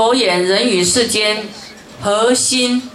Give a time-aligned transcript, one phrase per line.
[0.00, 1.44] 佛言：人与世间
[2.00, 2.88] 何心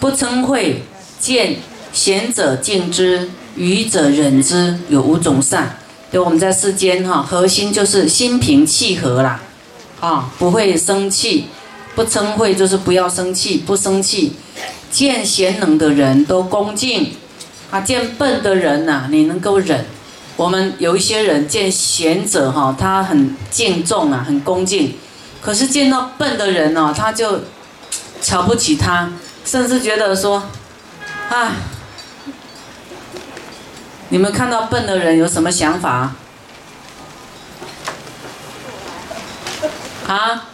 [0.00, 0.80] 不嗔恚？
[1.20, 1.58] 见
[1.92, 5.78] 贤者敬之，愚者忍之，有五种善。
[6.10, 9.40] 就我们在世间哈，核心就是心平气和啦，
[10.00, 11.46] 啊，不会生气，
[11.94, 14.32] 不嗔恚就是不要生气，不生气。
[14.90, 17.12] 见贤能的人都恭敬，
[17.70, 19.84] 啊，见笨的人呐，你能够忍。
[20.36, 24.96] 我们有一些人见贤者哈，他很敬重啊，很恭敬。
[25.44, 27.42] 可是见到笨的人呢，他就
[28.22, 29.10] 瞧不起他，
[29.44, 30.42] 甚至觉得说，
[31.28, 31.52] 啊，
[34.08, 36.14] 你们看到笨的人有什么想法？
[40.08, 40.44] 啊？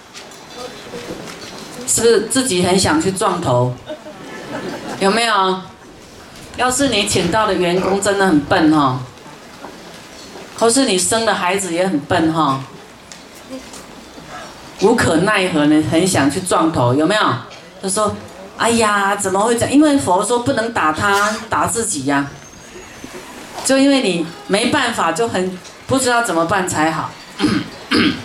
[1.86, 3.72] 是不是自己很想去撞头？
[4.98, 5.60] 有没有？
[6.56, 9.00] 要是你请到的员工真的很笨哈，
[10.58, 12.62] 或是你生的孩子也很笨哈，
[14.80, 17.22] 无可奈何呢，很想去撞头，有没有？
[17.82, 18.14] 他说
[18.56, 19.72] ：“哎呀，怎么会这样？
[19.72, 22.28] 因为佛说不能打他，打自己呀。
[23.64, 27.10] 就因为你没办法，就很不知道怎么办才好。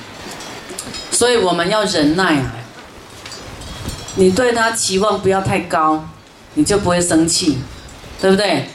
[1.12, 2.52] 所以我们要忍耐啊。
[4.16, 6.06] 你对他期望不要太高。”
[6.58, 7.58] 你就不会生气，
[8.22, 8.70] 对不对？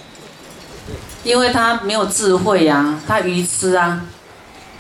[1.25, 4.03] 因为他没有智慧呀，他愚痴啊，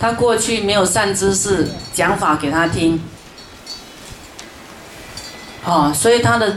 [0.01, 2.99] 他过去没有善知识讲法给他听，
[5.63, 6.57] 哦，所以他的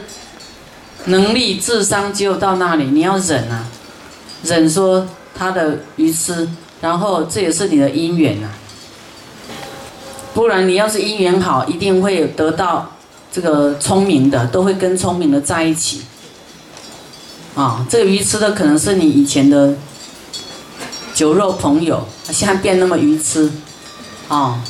[1.05, 2.85] 能力、智商只有到那里。
[2.85, 3.67] 你要忍啊，
[4.43, 6.47] 忍说他的愚痴，
[6.79, 8.49] 然后这也是你的因缘啊，
[10.33, 12.93] 不然你要是因缘好，一定会得到
[13.29, 16.03] 这个聪明的，都会跟聪明的在一起。
[17.55, 19.75] 啊，这个愚痴的可能是你以前的
[21.13, 23.51] 酒肉朋友，现在变那么愚痴，
[24.27, 24.61] 啊，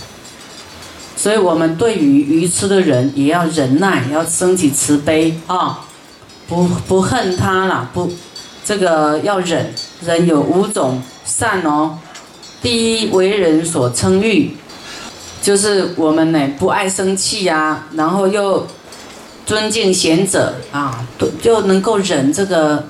[1.16, 5.86] 所以我们对于愚痴的人也要忍耐，要升起慈悲啊，
[6.48, 8.12] 不不恨他了，不，
[8.66, 9.74] 这个要忍，
[10.06, 11.98] 人有五种善哦，
[12.62, 14.56] 第一为人所称誉，
[15.42, 18.66] 就是我们呢不爱生气呀，然后又。
[19.46, 21.06] 尊敬贤者啊，
[21.42, 22.82] 就能够忍这个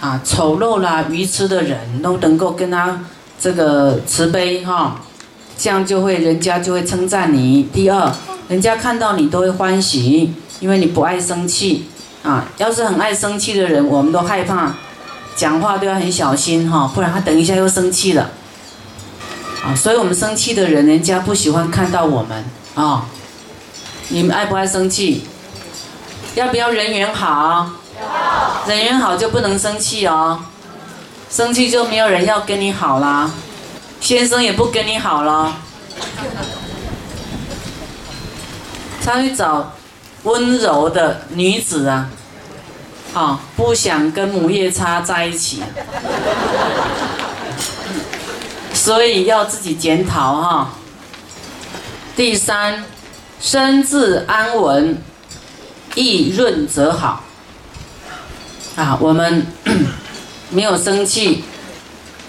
[0.00, 3.00] 啊丑陋啦、愚痴的人，都能够跟他
[3.38, 5.00] 这个慈悲哈，
[5.58, 7.64] 这样就会人家就会称赞你。
[7.72, 8.10] 第二，
[8.48, 11.86] 人家看到你都会欢喜，因为你不爱生气
[12.22, 12.46] 啊。
[12.56, 14.74] 要是很爱生气的人，我们都害怕，
[15.36, 18.30] 讲话都要很小心哈，不然他等一下又生气了
[19.64, 19.74] 啊。
[19.74, 22.44] 所以我们生气的人，人家不喜欢看到我们
[22.74, 23.06] 啊。
[24.08, 25.22] 你们爱不爱生气？
[26.34, 27.70] 要不要人缘好？
[28.66, 30.40] 人缘好就不能生气哦，
[31.30, 33.30] 生气就没有人要跟你好啦，
[34.00, 35.54] 先生也不跟你好了，
[39.04, 39.72] 他去找
[40.22, 42.08] 温柔的女子啊，
[43.14, 45.62] 啊，不想跟母夜叉在一起，
[48.72, 50.68] 所以要自己检讨哈。
[52.14, 52.84] 第三，
[53.40, 55.02] 身自安稳。
[55.96, 57.24] 易润则好。
[58.80, 58.96] 啊！
[58.98, 59.46] 我们
[60.48, 61.44] 没有生气，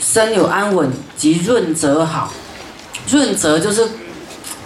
[0.01, 2.33] 身有安稳，即润泽好。
[3.09, 3.87] 润泽就是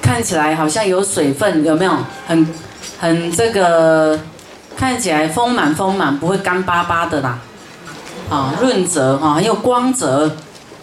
[0.01, 1.95] 看起来好像有水分，有没有？
[2.25, 2.47] 很
[2.99, 4.19] 很这个
[4.75, 7.37] 看起来丰满丰满，不会干巴巴的啦。
[8.31, 10.35] 啊，润泽哈，很有光泽。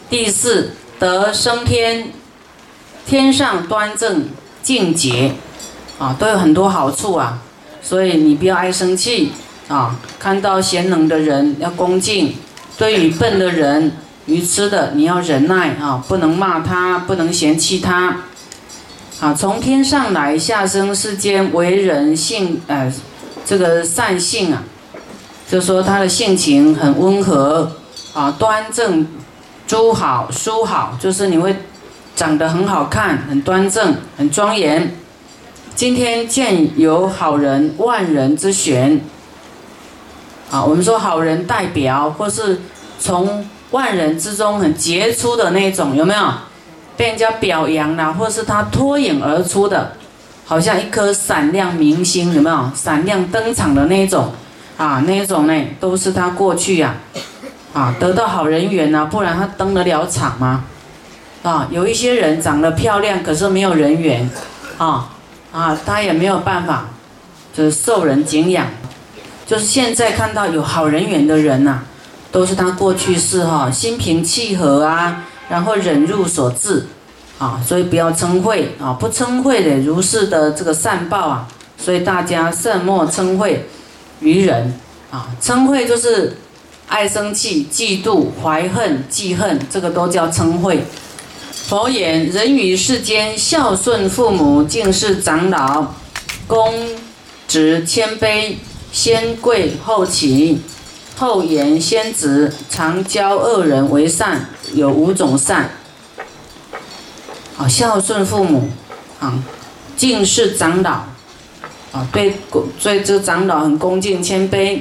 [0.08, 0.70] 第四，
[1.00, 2.12] 得升天，
[3.04, 4.28] 天上端正
[4.62, 5.32] 净洁，
[5.98, 7.40] 啊，都有很多好处啊。
[7.82, 9.32] 所以你不要爱生气
[9.72, 9.99] 啊！
[10.19, 12.34] 看到贤能的人要恭敬，
[12.77, 13.93] 对于笨的人、
[14.27, 18.19] 愚痴的，你要忍耐啊，不能骂他，不能嫌弃他。
[19.19, 22.93] 啊，从天上来下生世间为人性，呃，
[23.47, 24.62] 这个善性啊，
[25.50, 27.72] 就说他的性情很温和
[28.12, 29.06] 啊，端正、
[29.66, 31.56] 诸好、书好，就是你会
[32.15, 34.94] 长得很好看，很端正，很庄严。
[35.75, 39.00] 今天见有好人，万人之选。
[40.52, 42.60] 啊，我们说好人代表，或是
[43.00, 46.20] 从万人之中很杰出的那种，有没有？
[46.94, 49.93] 被人家表扬了，或是他脱颖而出的，
[50.44, 52.70] 好像一颗闪亮明星，有没有？
[52.75, 54.31] 闪亮登场的那种，
[54.76, 56.96] 啊，那种呢，都是他过去呀，
[57.72, 60.64] 啊，得到好人缘呐，不然他登得了场吗？
[61.43, 64.28] 啊，有一些人长得漂亮，可是没有人缘，
[64.76, 65.08] 啊。
[65.50, 66.87] 啊，他也没有办法，
[67.52, 68.66] 就是受人敬仰，
[69.52, 71.81] 就是现在看到有好人缘的人呐，
[72.31, 76.87] 都是他过去世哈，心平气和啊，然后忍辱所致，
[77.38, 81.46] 啊，所以不要称讳啊，不称讳的如是的这个善报啊，
[81.76, 83.69] 所以大家慎莫称讳
[84.20, 84.72] 于人
[85.10, 86.38] 啊，称讳就是
[86.88, 90.82] 爱生气、嫉妒、怀恨、记恨，这个都叫称讳。
[91.66, 95.88] 佛言：人于世间孝顺父母、敬事长老、
[96.46, 96.72] 恭
[97.46, 98.55] 直谦卑、
[98.93, 100.61] 先贵后起、
[101.17, 105.71] 后言先直，常教恶人为善，有五种善。
[107.56, 108.69] 啊，孝顺父母，
[109.19, 109.43] 啊，
[109.97, 110.91] 敬事长老，
[111.93, 112.37] 啊，对
[112.83, 114.81] 对这长老很恭敬谦卑，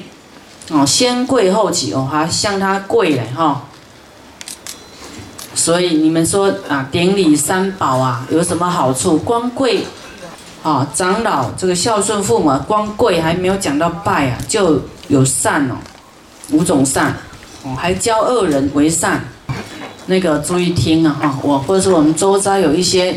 [0.69, 3.63] 哦，先跪后起哦，还向他跪嘞哈。
[5.53, 9.17] 所以你们说啊，典礼三宝啊，有什么好处？
[9.17, 9.85] 光跪，
[10.63, 15.75] 啊，长老这个孝顺父母，光跪还没有讲到拜啊，就有善哦，
[16.51, 17.15] 五种善，
[17.63, 19.23] 哦，还教恶人为善。
[20.05, 23.15] 那个注意听啊哈，我或者是我们周遭有一些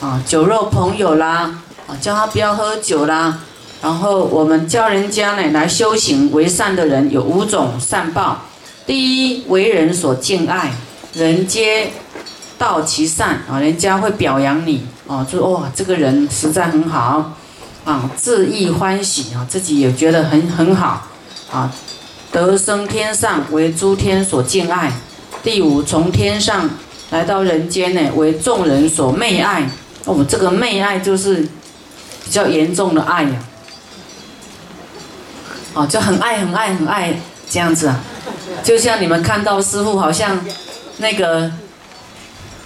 [0.00, 3.38] 啊酒肉朋友啦，啊叫他不要喝酒啦，
[3.82, 8.42] 然后我们教人家呢来修行为善的人有五种善报，
[8.86, 10.72] 第一为人所敬爱，
[11.14, 11.90] 人皆
[12.58, 17.32] 道其善啊，人家会表扬你哦，就哇这个人实在很好
[17.84, 21.06] 啊，自意欢喜啊，自己也觉得很很好
[21.52, 21.72] 啊，
[22.32, 24.92] 得生天上为诸天所敬爱。
[25.44, 26.68] 第五，从天上
[27.10, 29.68] 来到人间呢，为众人所媚爱。
[30.04, 31.36] 哦，这个媚爱就是
[32.24, 33.44] 比较严重的爱呀。
[35.74, 37.14] 哦，就很爱、很爱、很爱
[37.48, 38.00] 这样子啊。
[38.64, 40.40] 就像你们看到师傅，好像
[40.98, 41.48] 那个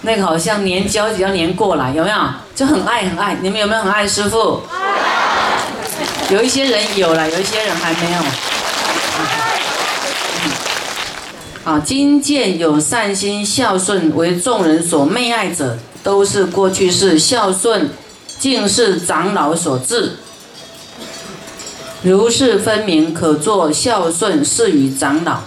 [0.01, 2.17] 那个好像粘胶要粘过来，有没有？
[2.55, 3.37] 就很爱、很爱。
[3.41, 4.61] 你们有没有很爱师傅？
[6.31, 8.19] 有一些人有了，有一些人还没有。
[11.63, 17.91] 啊，今见有善心孝顺为众人所媚爱者，都是过去世孝顺
[18.39, 20.17] 敬事长老所致。
[22.01, 25.41] 如是分明，可作孝顺事与长老。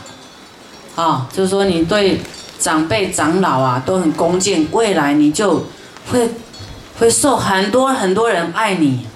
[0.94, 2.20] 啊，就是说你对
[2.58, 5.66] 长辈长老啊都很恭敬，未来你就
[6.10, 6.30] 会
[6.98, 9.06] 会受很多很多人爱你，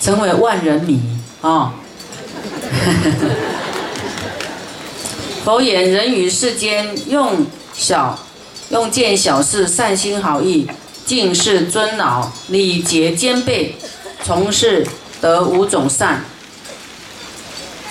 [0.00, 1.00] 成为万人迷
[1.40, 1.74] 啊。
[5.44, 8.18] 佛言：人于世间用小
[8.70, 10.68] 用见小事，善心好意，
[11.04, 13.76] 敬事尊老，礼节兼备，
[14.24, 14.86] 从事
[15.20, 16.24] 得五种善。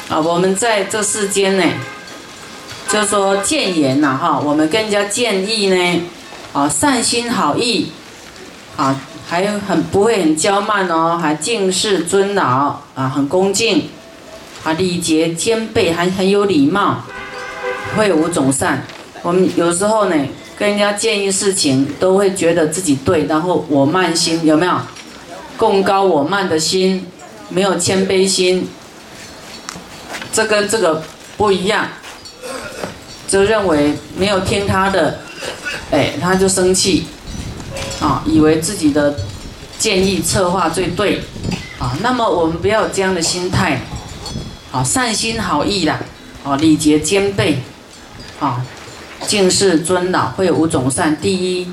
[0.09, 1.63] 啊，我们在这世间呢，
[2.87, 6.01] 就说谏言呐，哈，我们跟人家建议呢，
[6.53, 7.91] 啊，善心好意，
[8.77, 13.89] 啊，还很不会很骄慢哦，还敬事尊老，啊，很恭敬，
[14.63, 17.03] 啊，礼节兼备，还很有礼貌。
[17.95, 18.83] 会有五种善，
[19.21, 20.15] 我们有时候呢
[20.57, 24.73] 跟人家建议事情，都会觉得自己对，然后我慢心有没有？
[25.55, 27.05] 共高我慢的心，
[27.47, 28.67] 没有谦卑心，
[30.33, 31.01] 这跟这个
[31.37, 31.87] 不一样，
[33.35, 35.19] 就认为没有听他的，
[35.91, 37.05] 哎，他就生气，
[37.99, 39.13] 啊，以为自己的
[39.77, 41.19] 建议策划最对，
[41.77, 43.81] 啊，那么我们不要有这样的心态，
[44.71, 45.99] 好，善心好意啦，
[46.45, 47.59] 啊，礼节兼备。
[48.39, 48.65] 啊，
[49.27, 51.17] 敬事尊老会有五种善。
[51.17, 51.67] 第一，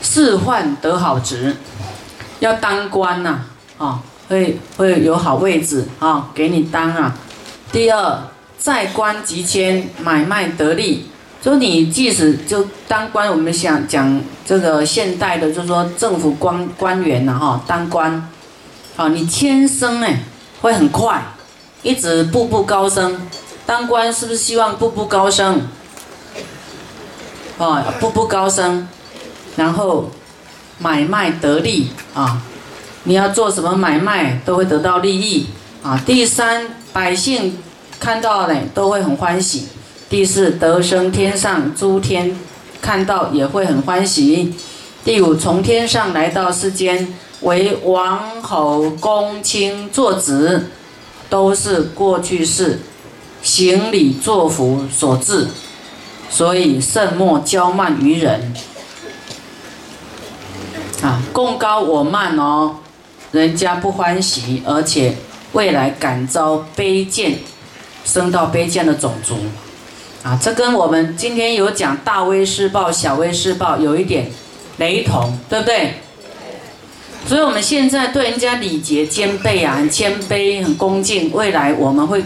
[0.00, 1.56] 仕宦得好职，
[2.38, 3.40] 要当官呐，
[3.78, 7.16] 啊，会会有好位置啊，给你当啊。
[7.72, 8.22] 第二，
[8.64, 11.04] 在官即迁，买卖得利。
[11.42, 18.26] 就你即使就当官，我们想讲这个现代的，就是说政府官官员呐，哈，当官，
[18.96, 20.20] 啊，你迁升哎，
[20.62, 21.22] 会很快，
[21.82, 23.28] 一直步步高升。
[23.66, 25.60] 当官是不是希望步步高升？
[27.58, 28.88] 啊，步步高升，
[29.56, 30.10] 然后
[30.78, 32.40] 买卖得利啊！
[33.02, 35.48] 你要做什么买卖都会得到利益
[35.82, 36.00] 啊！
[36.06, 37.58] 第三，百姓
[37.98, 39.62] 看到呢都会很欢喜；
[40.08, 42.36] 第四，得生天上诸天
[42.80, 44.52] 看到也会很欢喜；
[45.04, 50.70] 第五，从天上来到世间为王侯公卿坐子，
[51.28, 52.80] 都是过去世
[53.42, 55.48] 行礼作福所致。
[56.30, 58.52] 所以慎莫骄慢于人，
[61.00, 62.76] 啊，共高我慢哦，
[63.30, 65.16] 人家不欢喜，而且
[65.52, 67.38] 未来感遭卑贱，
[68.04, 69.36] 升到卑贱的种族，
[70.22, 74.30] 啊，这跟我们今天有讲大威施报、小威施报有一点
[74.76, 75.94] 雷同，对不对？
[77.26, 82.22] 所以我们现在对人家礼节兼备啊，很谦卑、很恭敬，未来我们会，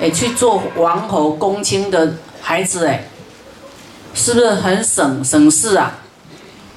[0.00, 3.04] 哎，去做王侯公卿的孩子，哎。
[4.14, 5.98] 是不是很省省事啊？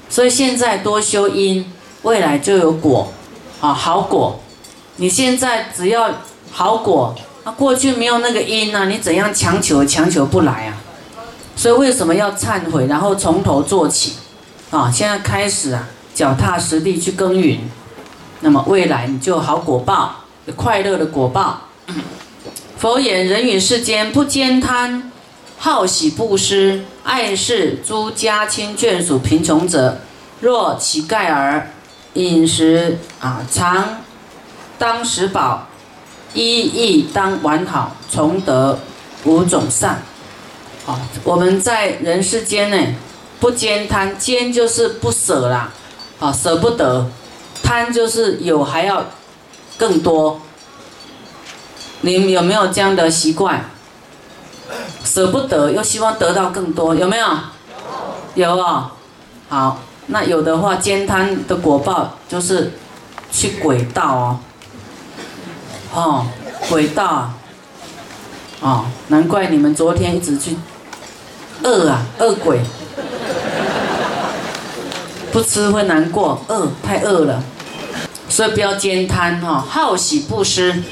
[0.08, 3.12] 所以现在多修因，未来就有果，
[3.60, 4.40] 啊，好果。
[4.96, 6.10] 你现在只要
[6.50, 7.14] 好果，
[7.46, 10.74] 那过去没有那个因呢，你怎样强求强求不来啊？
[11.54, 14.14] 所以为什么要忏悔，然后从头做起？
[14.72, 17.60] 啊，现在开始啊，脚踏实地去耕耘，
[18.40, 20.24] 那么未来你就好果报，
[20.56, 21.68] 快乐的果报。
[22.76, 25.12] 佛言：人与世间不兼贪，
[25.56, 30.00] 好喜布施，爱视诸家亲眷属贫穷者，
[30.40, 31.70] 若乞丐儿，
[32.14, 33.98] 饮食啊常
[34.76, 35.68] 当食饱，
[36.34, 38.78] 衣亦当完好，从得
[39.24, 40.02] 五种善。
[40.86, 42.94] 啊，我们在人世间呢，
[43.40, 45.72] 不兼贪，兼就是不舍啦，
[46.20, 47.06] 啊，舍不得；
[47.62, 49.04] 贪就是有还要
[49.76, 50.40] 更多。
[52.02, 53.68] 你们有没有这样的习惯？
[55.04, 57.26] 舍不得又希望得到更多，有没有？
[58.34, 58.52] 有。
[58.52, 58.90] 哦。
[59.48, 62.72] 好，那有的话，兼贪的果报就是
[63.32, 64.38] 去轨道哦。
[65.92, 66.26] 哦，
[66.68, 67.34] 轨道啊。
[68.60, 70.56] 哦，难怪你们昨天一直去
[71.62, 72.60] 饿啊，饿鬼。
[75.32, 77.42] 不吃会难过，饿太饿了，
[78.28, 80.82] 所以不要兼贪哈，好喜布施。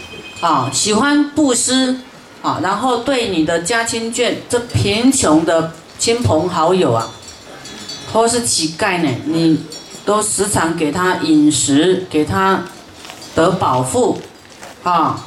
[0.41, 1.97] 啊，喜欢布施，
[2.43, 7.09] 啊，然后对你的家亲眷，这贫穷的亲朋好友啊，
[8.13, 9.65] 或是乞丐呢，你
[10.05, 12.65] 都时常给他饮食，给他
[13.35, 14.21] 得饱腹，
[14.85, 15.19] 啊，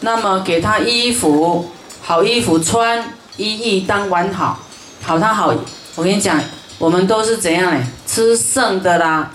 [0.00, 1.70] 那么给他衣服，
[2.02, 4.60] 好衣服穿，衣衣当完好，
[5.02, 5.52] 好他好，
[5.96, 6.40] 我跟你讲，
[6.78, 7.84] 我们都是怎样呢？
[8.06, 9.32] 吃剩的啦，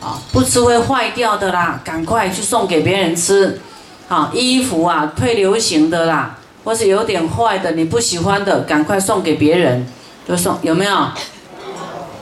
[0.00, 3.60] 啊，不吃会坏掉的啦，赶快去送给别人吃。
[4.08, 9.86] 好衣服啊，退流行的啦，或是有点坏的，你不喜欢的，赶快送给别人，
[10.26, 11.08] 就送有没有？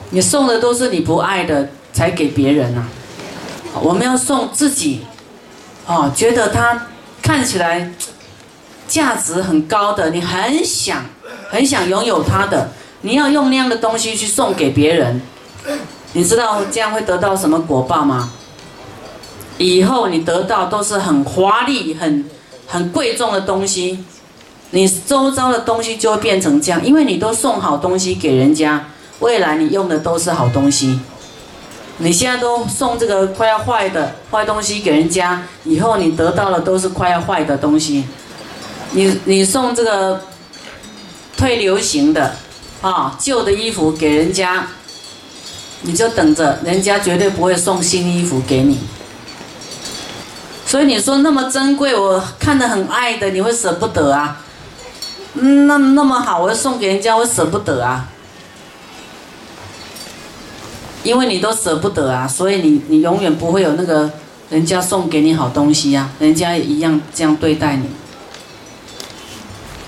[0.09, 2.85] 你送的都是你不爱的，才给别人呐。
[3.79, 5.05] 我们要送自己，
[5.87, 6.87] 哦，觉得它
[7.21, 7.91] 看起来
[8.87, 11.05] 价值很高的，你很想
[11.49, 12.69] 很想拥有它的，
[13.01, 15.21] 你要用那样的东西去送给别人，
[16.11, 18.31] 你知道这样会得到什么果报吗？
[19.57, 22.25] 以后你得到都是很华丽、很
[22.67, 24.03] 很贵重的东西，
[24.71, 28.87] 你周遭的东西就会变成这样，因为你都送好东西给人家，
[29.19, 30.99] 未来你用的都是好东西。
[31.99, 38.05] 你现在都送这个快要坏的坏东西给人家，以后你得到的都是快要坏的东西。
[38.91, 40.21] 你你送这个
[41.35, 42.35] 退流行的
[42.81, 44.67] 啊旧的衣服给人家，
[45.81, 48.79] 你就等着，人家绝对不会送新衣服给你。
[50.65, 54.41] 所以你说那么珍贵，我看得很爱的，你会舍不得啊？
[55.33, 58.07] 那那么好，我要送给人家，我舍不得啊。
[61.07, 64.11] 因为你都舍不得啊，所以你你永远不会有那个
[64.49, 67.87] 人家送给你好东西呀，人家也一样这样对待你。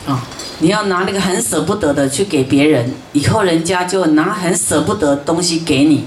[0.10, 0.26] 啊，
[0.60, 6.06] 你要拿那个很舍不得的去给别人，以后人家就拿很舍不得东西给你。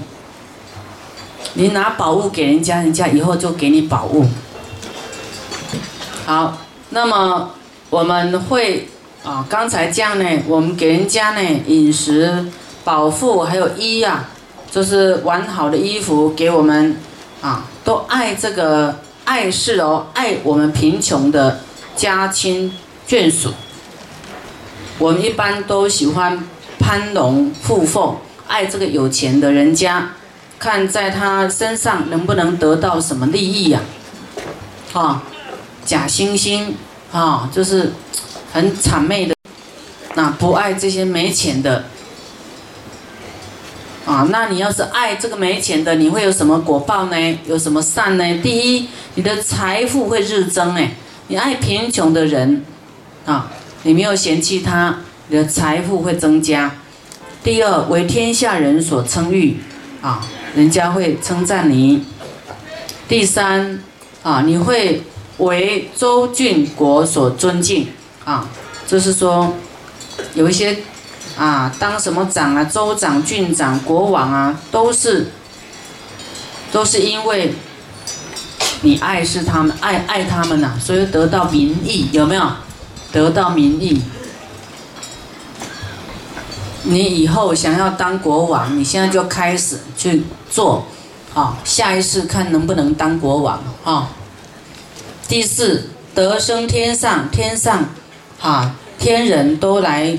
[1.53, 4.25] 你拿宝物给人家，人家以后就给你宝物。
[6.25, 6.57] 好，
[6.89, 7.51] 那么
[7.91, 8.87] 我们会
[9.23, 12.47] 啊，刚才这样呢，我们给人家呢饮食、
[12.83, 14.31] 饱腹，还有衣啊，
[14.73, 16.97] 就是完好的衣服给我们
[17.43, 21.59] 啊，都爱这个爱事哦，爱我们贫穷的
[21.95, 22.73] 家亲
[23.07, 23.53] 眷属。
[24.97, 26.43] 我们一般都喜欢
[26.79, 28.15] 攀龙附凤，
[28.47, 30.09] 爱这个有钱的人家，
[30.57, 33.79] 看在他身上能不能得到什么利益呀？
[34.93, 35.21] 啊。
[35.85, 36.71] 假惺惺
[37.11, 37.91] 啊，就是
[38.53, 39.35] 很谄媚的，
[40.15, 41.83] 那不爱这些没钱的
[44.05, 44.27] 啊。
[44.31, 47.39] 那你要是爱这个没钱的，你会有什么果报呢？
[47.45, 48.23] 有什么善呢？
[48.41, 50.91] 第一，你的财富会日增哎。
[51.27, 52.63] 你爱贫穷的人
[53.25, 53.51] 啊，
[53.83, 56.71] 你没有嫌弃他，你的财富会增加。
[57.43, 59.57] 第二，为天下人所称誉
[60.01, 62.05] 啊，人家会称赞你。
[63.07, 63.83] 第三
[64.21, 65.01] 啊，你会。
[65.39, 67.87] 为周郡国所尊敬
[68.23, 68.47] 啊，
[68.85, 69.51] 就是说，
[70.35, 70.77] 有一些
[71.37, 75.27] 啊，当什么长啊，州长、郡长、国王啊，都是，
[76.71, 77.55] 都是因为
[78.81, 82.49] 你爱是他们，爱爱他们呐，所以得到民意，有没有？
[83.11, 84.01] 得到民意。
[86.83, 90.85] 你以后想要当国王，你现在就开始去做，
[91.33, 94.09] 啊，下一世看能不能当国王啊。
[95.27, 97.85] 第四，得生天上，天上，
[98.41, 100.17] 啊，天人都来，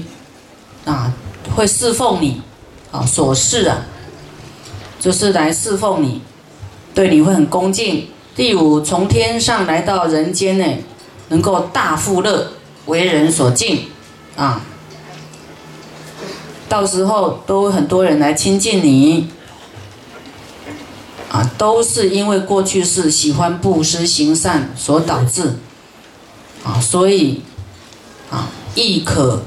[0.84, 1.12] 啊，
[1.56, 2.42] 会侍奉你，
[2.90, 3.84] 啊，所事啊，
[5.00, 6.20] 就是来侍奉你，
[6.94, 8.08] 对你会很恭敬。
[8.36, 10.64] 第五，从天上来到人间呢，
[11.28, 12.52] 能够大富乐，
[12.86, 13.86] 为人所敬，
[14.36, 14.60] 啊，
[16.68, 19.28] 到时候都很多人来亲近你，
[21.30, 25.60] 啊，都是因为过去是喜欢布施行善所导致，
[26.64, 27.42] 啊，所以，
[28.30, 29.42] 啊，亦可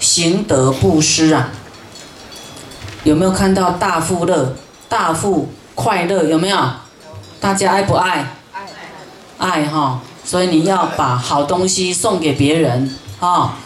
[0.00, 1.50] 行得布施啊。
[3.04, 4.56] 有没有看到大富乐、
[4.88, 6.24] 大富快乐？
[6.24, 6.58] 有没有？
[7.40, 8.34] 大家爱不爱？
[8.52, 8.66] 爱，
[9.38, 10.00] 爱哈！
[10.22, 13.56] 所以你要把好东西送给别人啊，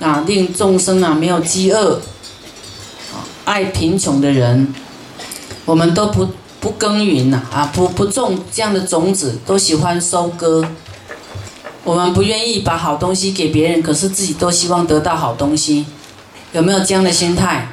[0.00, 2.00] 啊，令众生啊没有饥饿。
[3.44, 4.72] 爱贫穷的人，
[5.64, 6.28] 我们都不
[6.60, 10.64] 不耕耘呐，啊，不不种这样的种子，都喜欢收割。
[11.84, 15.84] 我们不愿意把好东西给别人，可是自己都希望得到好东西，
[16.52, 17.68] 有没有这样的心态？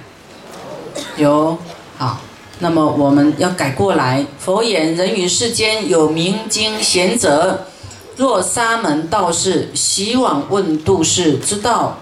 [1.18, 1.58] 有，
[1.98, 2.20] 好。
[2.64, 4.24] 那么我们要改过来。
[4.38, 7.66] 佛言：人于世间有明经贤者，
[8.18, 11.98] 若沙门道士习往问度士之道，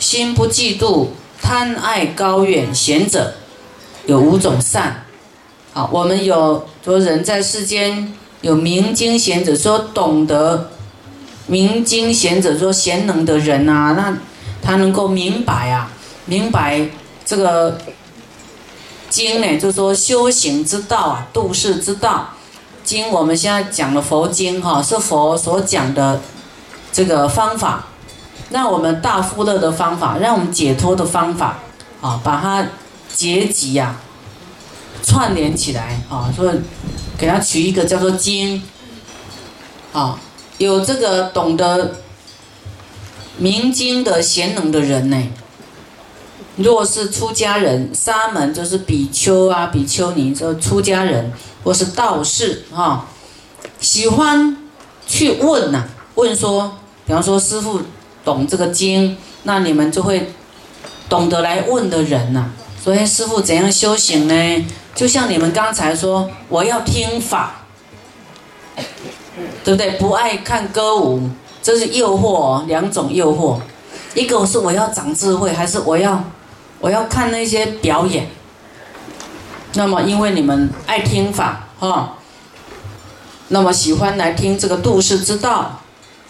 [0.00, 1.10] 心不嫉妒，
[1.40, 3.34] 贪爱高远贤者，
[4.06, 5.04] 有五种善。
[5.72, 10.72] 好，我们有说人在世间有明经贤者，说懂得
[11.46, 14.16] 明经贤者，说贤能的人啊，那
[14.62, 15.90] 他能够明白啊，
[16.26, 16.88] 明白
[17.24, 17.78] 这个。
[19.10, 22.30] 经呢，就说修行之道啊，度世之道。
[22.82, 26.20] 经我们现在讲的佛经哈，是佛所讲的
[26.90, 27.86] 这个方法，
[28.50, 31.58] 让我们大富乐的方法，让我们解脱的方法
[32.00, 32.66] 啊，把它
[33.14, 33.94] 结集呀，
[35.04, 36.56] 串联起来啊，所以
[37.16, 38.60] 给它取一个叫做经
[39.92, 40.18] 啊，
[40.58, 41.96] 有这个懂得
[43.38, 45.22] 明经的贤能的人呢。
[46.56, 51.32] 若是出家人，沙门就是比丘啊、比丘尼，就出家人
[51.64, 53.06] 或是道士啊，
[53.80, 54.56] 喜欢
[55.04, 55.84] 去问呐，
[56.14, 57.80] 问说，比方说师傅
[58.24, 60.32] 懂这个经，那你们就会
[61.08, 62.52] 懂得来问的人呐。
[62.80, 64.66] 所以师傅怎样修行呢？
[64.94, 67.63] 就像你们刚才说，我要听法，
[69.64, 69.92] 对不对？
[69.92, 71.28] 不爱看歌舞，
[71.62, 73.58] 这是诱惑，两种诱惑，
[74.14, 76.24] 一个是我要长智慧，还是我要？
[76.80, 78.28] 我要看那些表演，
[79.72, 82.18] 那么因为你们爱听法哈，
[83.48, 85.80] 那么喜欢来听这个度世之道，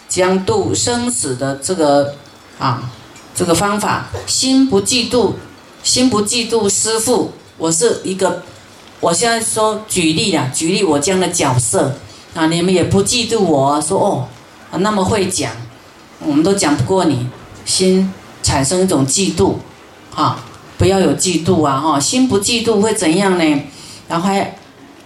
[0.08, 2.14] 将度生死的这个
[2.60, 2.88] 啊
[3.34, 5.32] 这个方法，心不嫉妒，
[5.82, 7.32] 心不嫉妒师父。
[7.58, 8.42] 我是一个，
[9.00, 11.96] 我现在说举例啊，举例我这样的角色
[12.34, 14.28] 啊，你们也不嫉妒我说哦，
[14.78, 15.52] 那么会讲，
[16.20, 17.28] 我们都讲不过你，
[17.64, 19.54] 心产生一种嫉妒。
[20.14, 20.38] 啊，
[20.78, 21.76] 不要有嫉妒啊！
[21.76, 23.62] 哈，心不嫉妒会怎样呢？
[24.06, 24.56] 然后还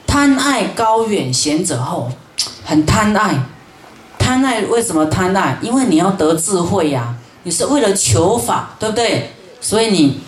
[0.06, 2.12] 贪爱高远贤者后，
[2.62, 3.42] 很贪爱，
[4.18, 5.58] 贪爱为什么贪爱？
[5.62, 7.14] 因为你要得智慧呀，
[7.44, 9.32] 你是为了求法，对不对？
[9.62, 10.20] 所以你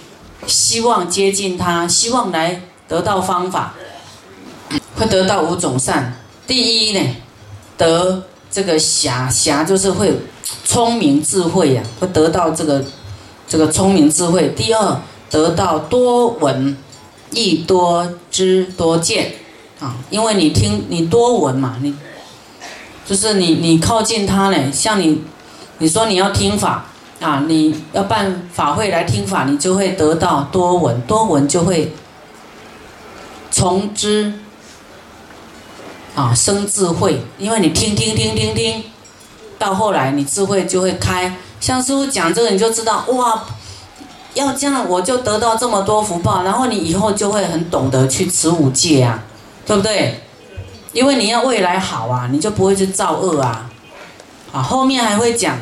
[0.46, 3.74] 希望接近他，希望来得到方法，
[4.96, 6.16] 会得到五种善。
[6.50, 7.16] 第一呢，
[7.78, 10.12] 得这个侠侠就是会
[10.64, 12.84] 聪明智慧呀，会得到这个。
[13.46, 16.76] 这个聪明智慧，第二得到多闻，
[17.32, 19.32] 亦多知多见，
[19.80, 21.92] 啊，因为你听你多闻嘛，你
[23.04, 25.22] 就是你你靠近他呢，像你
[25.78, 26.86] 你说你要听法
[27.20, 31.92] 啊，你要办法会来听法，你就会得到多闻，多闻就会
[33.50, 34.32] 从知
[36.14, 38.84] 啊生智慧，因为你听听听听听，
[39.58, 41.36] 到后来你智慧就会开。
[41.60, 43.44] 像师傅讲这个，你就知道哇，
[44.34, 49.22] 要这样我就得到这么多福报，然后你以后就会很懂得去持五戒啊，
[49.66, 50.22] 对不对？
[50.92, 53.70] 因为你要未来好啊，你就不会去造恶啊。
[54.52, 55.56] 啊，后面还会讲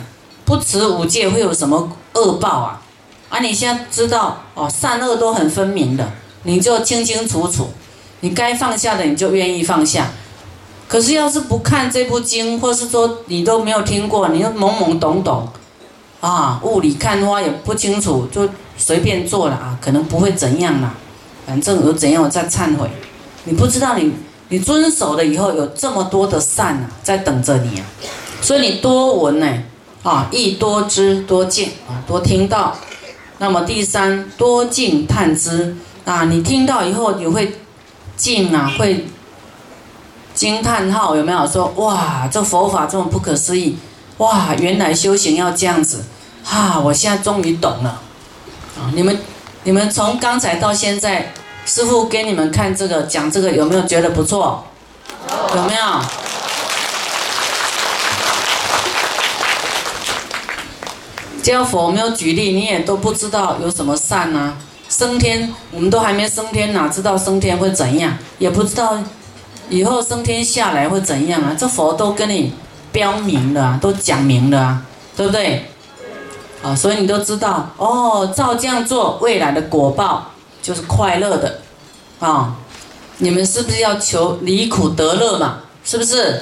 [0.44, 2.80] 不持五戒会有什么恶报啊？
[3.28, 6.10] 啊，你现在知道哦，善恶都很分明的，
[6.44, 7.70] 你就清清楚楚，
[8.20, 10.06] 你该放下的你就愿意放下。
[10.88, 15.46] 可是要是不看这部经，或是说你都没有听过，你就懵懵懂懂。
[16.20, 20.94] 啊，雾里看花也不清楚，就随便做了啊，可能不会怎样啦。
[21.46, 22.90] 反正有怎样，我再忏悔。
[23.44, 24.12] 你不知道你
[24.48, 27.86] 你遵守了以后，有这么多的善啊，在等着你啊。
[28.40, 29.62] 所以你多闻呢，
[30.02, 32.76] 啊，亦多知多见啊，多听到。
[33.38, 37.52] 那么第三，多敬探知啊，你听到以后，你会
[38.16, 39.06] 敬啊，会
[40.38, 41.44] 惊叹号有没有？
[41.48, 43.76] 说哇，这佛法这么不可思议。
[44.18, 46.04] 哇，原来修行要这样子，
[46.44, 46.78] 哈！
[46.78, 48.00] 我现在终于懂了，
[48.76, 48.86] 啊！
[48.94, 49.18] 你们，
[49.64, 51.32] 你们从刚才到现在
[51.66, 54.64] 师傅给你们看这个，讲这个有没有觉得不错？
[55.56, 55.80] 有没有？
[61.42, 64.56] 教佛没有举例，你也都不知道有什么善啊。
[64.88, 68.16] 升天，我们都还没升天，哪知道升天会怎样？
[68.38, 68.96] 也不知道
[69.68, 71.56] 以后升天下来会怎样啊？
[71.58, 72.52] 这佛都跟你
[72.90, 74.82] 标明了，都讲明了啊，
[75.16, 75.66] 对不对？
[76.62, 81.60] 啊，所以你都知道哦，照这样做，未来的果报就是快乐的
[82.18, 82.56] 啊。
[83.18, 85.58] 你们是不是要求离苦得乐嘛？
[85.84, 86.40] 是不是？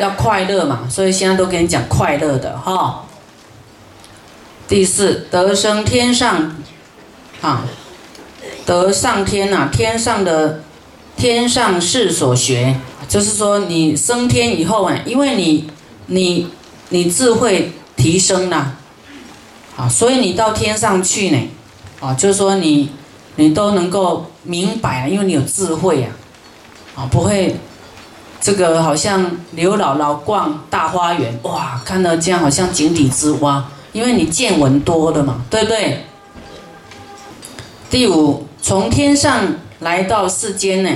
[0.00, 0.80] 要快乐嘛？
[0.88, 3.04] 所以现在都跟你讲快乐的哈。
[4.66, 6.56] 第四，得生天上，
[7.40, 7.62] 啊，
[8.64, 10.60] 得上天呐，天上的
[11.20, 12.74] 天上是所学，
[13.06, 15.70] 就是说你升天以后啊，因为你
[16.06, 16.48] 你
[16.88, 18.76] 你智慧提升了。
[19.76, 21.38] 啊，所以你到天上去呢，
[22.00, 22.90] 啊，就是说你，
[23.36, 26.08] 你都能够明白啊，因为你有智慧啊，
[26.96, 27.54] 啊，不会，
[28.40, 36.04] 这个好像刘姥姥逛大花园，哇，看到这样好像井底之蛙，因为你见闻多了嘛，对不对？
[37.90, 40.90] 第五，从天上来到世间呢，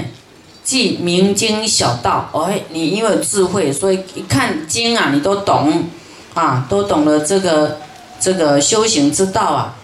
[0.63, 5.85] 即明经小道，哎，你因为有智慧，所以一看经啊，你都懂，
[6.33, 7.79] 啊，都懂了这个。
[8.21, 9.75] 这个修行之道啊，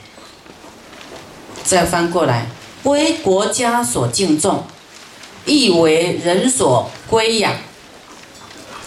[1.62, 2.46] 再翻过来，
[2.84, 4.62] 为国家所敬重，
[5.44, 7.52] 亦为人所归养。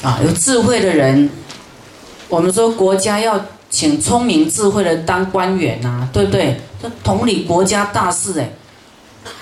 [0.01, 1.29] 啊，有智慧的人，
[2.29, 6.59] 我们说国家要请聪明智慧的当官员呐，对不对？
[6.81, 8.49] 这统理国家大事哎，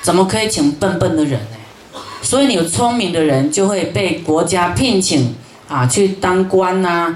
[0.02, 2.00] 怎么可以请笨笨的人呢？
[2.22, 5.36] 所以你有聪明的人就会被国家聘请
[5.67, 7.15] 啊，去当官呐，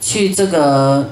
[0.00, 1.10] 去这个。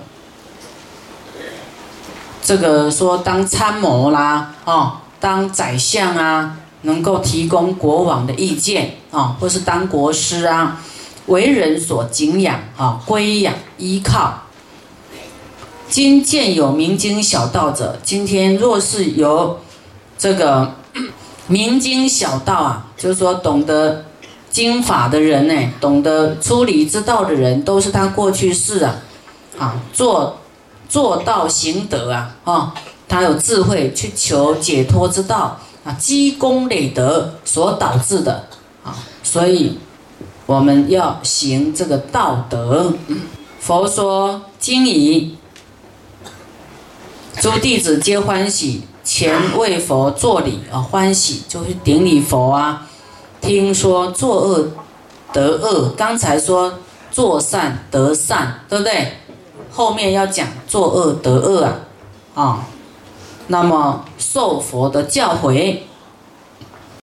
[2.40, 10.80] 这个说当参谋啦，哦，当宰相啊，能够提供国王的意见啊，或是当国师啊，
[11.26, 14.44] 为人所敬仰啊，归养依靠。
[15.90, 19.60] 今见有明经小道者，今天若是有
[20.16, 20.74] 这个
[21.48, 24.04] 明经小道啊，就是说懂得
[24.50, 29.02] 经法的人呢，懂得出离之道的人，都是他过去世啊，
[29.58, 30.38] 啊做。
[30.90, 32.74] 做道行德啊，啊，
[33.06, 38.46] 他有智慧去求解脱之道啊，积功累德所导致的
[38.82, 39.78] 啊，所以
[40.46, 42.94] 我们要行这个道德。
[43.60, 45.36] 佛说经已，
[47.38, 52.86] 诸弟子皆欢喜，前为佛作礼啊，欢喜就是顶礼佛啊。
[53.40, 54.68] 听说作恶
[55.32, 56.74] 得恶，刚才说
[57.10, 59.12] 做善得善，对不对？
[59.72, 61.80] 后面要讲作恶得恶啊，
[62.34, 62.66] 啊，
[63.46, 65.78] 那么受佛的教诲，